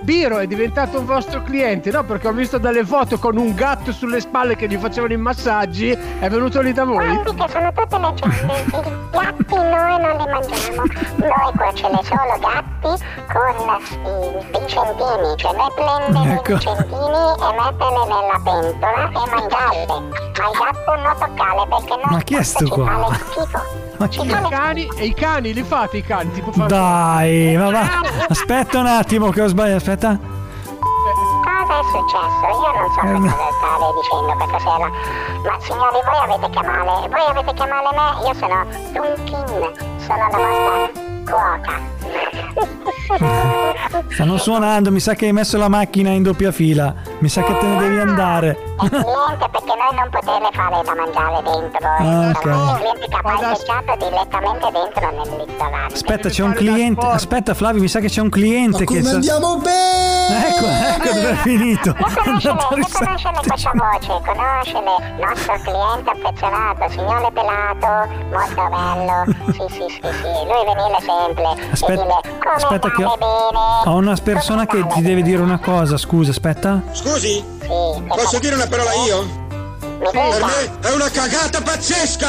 [0.08, 2.02] Biro è diventato un vostro cliente, no?
[2.02, 5.90] Perché ho visto delle foto con un gatto sulle spalle che gli facevano i massaggi,
[5.90, 7.04] è venuto lì da voi?
[7.14, 10.82] Guardi che sono tutte leggende, i gatti noi non li mangiamo,
[11.16, 16.52] noi qua ce ne sono gatti con i vicentini, cioè noi prendere Ecco.
[16.52, 22.12] i vicentini e metterli nella pentola e mangiarli, ma il gatto non toccarle perché noi
[22.14, 23.08] Ma chi è sto qua?
[23.10, 23.86] le schifo.
[23.98, 26.52] Ma Ci chi I le cani, e i cani li fate i cani, tipo.
[26.66, 28.00] Dai, ma va.
[28.28, 29.78] Aspetta un attimo che ho sbagliato.
[29.78, 29.97] Aspetta.
[29.98, 32.44] Cosa è successo?
[32.46, 34.88] Io non so Eh, cosa state dicendo questa sera,
[35.44, 38.58] ma signori voi avete chiamare, voi avete chiamare me, io sono
[38.92, 39.46] Dunkin,
[39.98, 40.90] sono la vostra
[41.24, 41.74] cuoca.
[44.08, 46.94] Stanno suonando, mi sa che hai messo la macchina in doppia fila.
[47.18, 48.67] Mi sa che te ne devi andare.
[48.78, 51.88] È cliente perché noi non potete fare da mangiare dentro.
[51.88, 52.42] Ah, ok.
[52.42, 55.94] Sono il cliente che ha parcheggiato direttamente dentro nel ristorante.
[55.94, 57.06] Aspetta, c'è un cliente.
[57.06, 58.84] Aspetta, Flavio, mi sa che c'è un cliente Ma che.
[58.86, 60.06] come sa- andiamo bene?
[60.28, 61.88] Ecco, ecco dove è finito.
[61.88, 63.48] Io È conosce, andato al io conosce ristorante.
[63.48, 69.24] questa voce, conosce il nostro cliente affezionato, signore Pelato, molto bello.
[69.52, 71.70] Sì, sì, sì, sì, lui venire sempre.
[71.72, 73.58] Aspetta, e dire, come aspetta che ho, bene?
[73.84, 75.96] ho una persona che ti deve dire una cosa.
[75.96, 76.82] Scusa, aspetta.
[76.92, 79.22] Scusi, posso dire una parola io?
[79.22, 82.28] Mi Per me è una cagata pazzesca!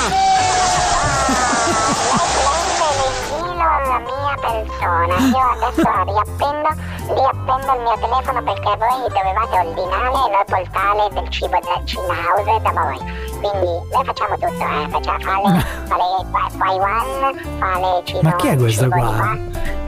[3.30, 5.18] Prende alla mia persona.
[5.18, 6.70] Io adesso riappendo,
[7.14, 12.14] riappendo il mio telefono perché voi dovevate ordinare e noi portare del cibo da Cina
[12.28, 12.98] House da voi.
[13.40, 14.88] Quindi noi facciamo tutto, eh.
[14.90, 18.22] Facciamo fare, fare Taiwan, fare cibo.
[18.24, 18.98] Ma chi è questa qua?
[19.00, 19.38] qua,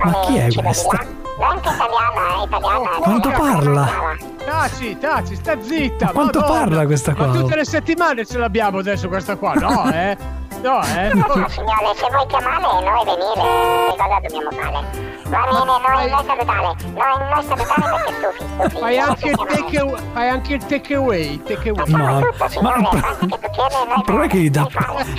[0.03, 1.19] Ma chi è questa?
[1.41, 1.49] Là.
[1.49, 2.89] anche italiana, è italiana.
[2.99, 3.89] Quanto parla?
[4.45, 6.05] Taci, taci, sta zitta.
[6.05, 6.59] Ma quanto Madonna.
[6.59, 7.27] parla questa qua?
[7.27, 10.17] Ma tutte le settimane ce l'abbiamo adesso questa qua, no, eh?
[10.61, 11.13] No, eh?
[11.13, 15.09] No, signore, se vuoi chiamare noi venire, che cosa dobbiamo fare?
[15.31, 18.77] Va bene, noi, noi salutare, noi, noi salutare perché stufi, stufi.
[18.79, 21.89] Fai Noi anche, il take away, fai anche il take away, take away.
[21.89, 22.21] Ma,
[22.77, 22.99] ma
[23.95, 24.67] il problema è che gli dà,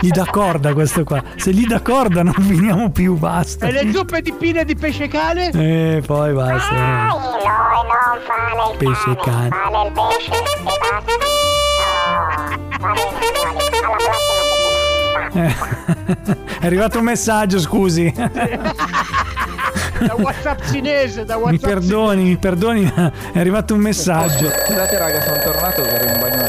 [0.00, 1.22] gli dà corda questo qua.
[1.36, 3.66] Se gli dà corda non finiamo più, basta.
[3.66, 5.48] E le zuppe di pinne di pesce cane?
[5.50, 6.72] E poi basta.
[6.72, 9.48] Dai, noi non fare il Pesce cane.
[9.48, 11.12] fare il pesce e basta.
[12.12, 14.31] No, va bene, signori, alla prossima.
[15.32, 15.54] Eh,
[16.62, 18.12] È arrivato un messaggio, scusi.
[18.12, 18.30] Da
[20.16, 24.50] WhatsApp cinese, da Mi WhatsApp perdoni, mi perdoni, ma è arrivato un messaggio.
[24.50, 26.42] Scusate raga, sono tornato per un bagno.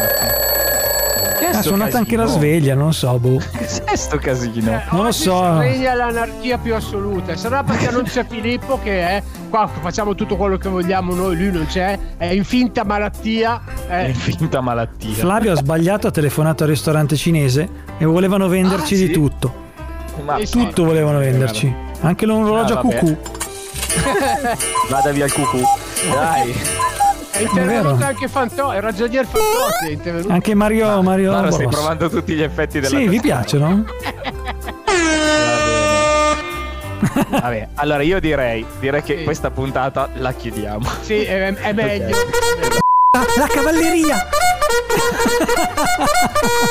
[1.40, 3.38] Che è Ha suonato anche la sveglia, non lo so, boh.
[3.38, 4.82] Che è sto casino?
[4.92, 5.60] Non lo so.
[5.60, 7.36] Regna l'anarchia più assoluta.
[7.36, 9.24] Sarà perché non c'è Filippo che è
[9.54, 13.62] qua facciamo tutto quello che vogliamo noi, lui non c'è, è in finta malattia.
[13.88, 14.10] È eh.
[14.10, 15.14] in finta malattia.
[15.14, 17.70] Flavio ha sbagliato, ha telefonato al ristorante cinese
[18.04, 19.12] e volevano venderci Ah, di sì?
[19.12, 19.54] tutto.
[20.26, 21.74] Ma Tutto volevano venderci.
[22.02, 23.18] Anche l'orologio Ah, a cucù.
[24.90, 25.62] Vada via il cucù.
[26.12, 26.54] Dai.
[27.32, 30.32] È intervenuto anche Fantò, è ragionier Fantozzi, è intervenuto.
[30.34, 33.38] Anche Mario Mario Maro, stai provando tutti gli effetti della Sì, vi tastiera.
[33.40, 33.86] piacciono?
[37.30, 40.88] Vabbè, allora io direi, direi che questa puntata la chiudiamo.
[41.02, 42.16] Sì, è, è meglio.
[43.16, 44.28] Ah, la cavalleria!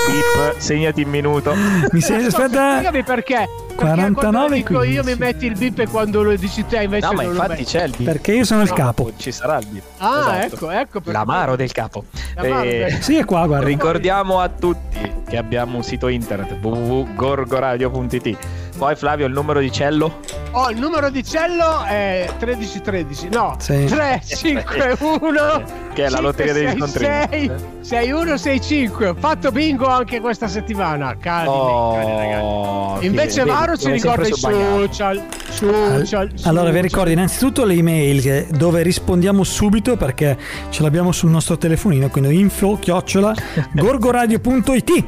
[0.06, 1.54] Pip, segnati il minuto.
[1.92, 2.70] Mi sei aspetta.
[2.78, 3.48] Spiegami perché.
[3.72, 5.04] Perché 49 quando lo dico io 15.
[5.04, 7.94] mi metti il bip e quando lo dici te invece No, ma infatti c'è il
[7.96, 8.04] bip.
[8.04, 9.12] Perché io sono il capo.
[9.16, 9.82] Ci sarà il bip.
[9.98, 10.54] Ah, Esatto.
[10.56, 11.12] ecco, ecco perché.
[11.12, 12.04] L'amaro del capo.
[12.34, 13.66] L'amaro Eh, del- Sì, è qua, guarda.
[13.66, 18.36] Ricordiamo a tutti che abbiamo un sito internet www.gorgoradio.it.
[18.76, 20.20] Poi Flavio il numero di cello?
[20.52, 23.28] Oh, il numero di cello è 1313.
[23.30, 23.84] No, Sì.
[23.84, 27.50] 351 Che è la lotteria degli scontrini.
[27.80, 29.08] 6165.
[29.08, 31.16] Ho fatto bingo anche questa settimana.
[31.18, 32.42] Calmi, calmi, ragazzi.
[32.42, 34.80] Oh, Invece Maro ci ricorda i bagnato.
[34.86, 35.22] social.
[35.50, 36.30] Social.
[36.44, 36.82] Allora vi social.
[36.82, 40.38] ricordo innanzitutto le email che- dove rispondiamo subito perché
[40.70, 43.34] ce l'abbiamo sul nostro telefonino, quindi info chiocciola
[43.74, 45.04] gorgoradio.it.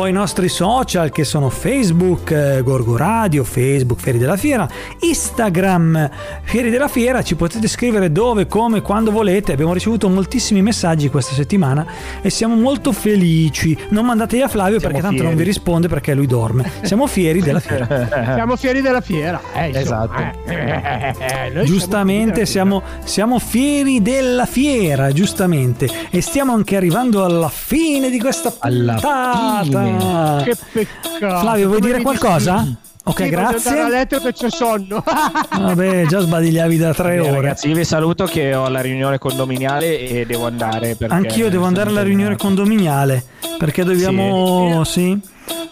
[0.00, 4.66] Poi i nostri social che sono Facebook, eh, Gorgo Radio, Facebook Fieri della Fiera,
[5.00, 6.08] Instagram
[6.44, 9.52] Fieri della Fiera, ci potete scrivere dove, come, quando volete.
[9.52, 11.84] Abbiamo ricevuto moltissimi messaggi questa settimana
[12.22, 13.76] e siamo molto felici.
[13.90, 15.50] Non mandateli a Flavio perché tanto non vi fieri.
[15.50, 16.70] risponde perché lui dorme.
[16.80, 18.08] Siamo fieri della fiera.
[18.40, 19.38] Siamo fieri della fiera.
[19.54, 20.18] Eh, Esatto.
[20.46, 25.90] eh, eh, eh, noi Giustamente siamo siamo, siamo fieri della fiera, giustamente.
[26.08, 29.88] E stiamo anche arrivando alla fine di questa Alla puntata.
[29.98, 30.42] Fine.
[30.44, 31.40] Che peccato.
[31.40, 32.52] Flavio, vuoi Come dire qualcosa?
[32.54, 32.88] dispiace.
[33.02, 33.88] Ok, Sì, voglio andare a grazie.
[33.90, 35.02] letto che c'è sonno.
[35.58, 37.30] Vabbè, già sbadigliavi da tre Beh, ore.
[37.32, 41.64] ragazzi, io vi saluto che ho la riunione condominiale e devo andare perché Anch'io devo
[41.64, 43.24] andare alla riunione condominiale
[43.58, 44.84] perché dobbiamo.
[44.84, 45.08] Sì.
[45.08, 45.18] Io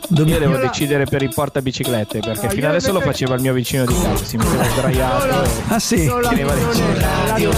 [0.09, 0.39] Dobbiamo...
[0.41, 3.53] devo decidere per il portabiciclette perché No, fino io adesso lo invece- faceva il mio
[3.53, 5.51] vicino di casa, si metteva sdraiato.
[5.69, 6.05] Ah sì.
[6.07, 7.57] Non la Teneva le riunione, la riunione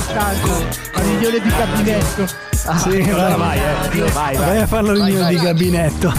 [0.93, 2.27] la riunione di gabinetto.
[2.27, 4.59] sì Allora vai, vai, eh, vai, vai vai.
[4.59, 6.13] a fare la riunione di gabinetto.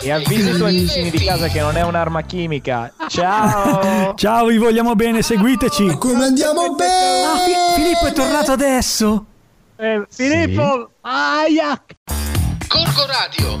[0.00, 2.92] E avvisa i tuoi vicini di casa che non è un'arma chimica.
[3.08, 4.14] Ciao!
[4.16, 5.96] Ciao, vi vogliamo bene, seguiteci.
[5.98, 7.44] Come andiamo Ah, bene?
[7.74, 9.24] Fi- Filippo è tornato adesso.
[9.76, 11.82] Eh, Filippo, aia!
[12.68, 13.60] Gorgo Radio,